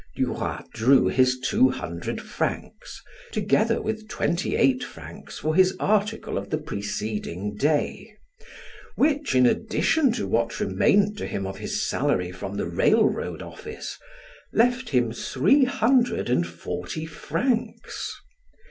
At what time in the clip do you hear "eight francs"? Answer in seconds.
4.55-5.37